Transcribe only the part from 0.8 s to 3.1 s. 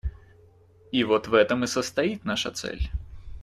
И вот в этом и состоит наша цель.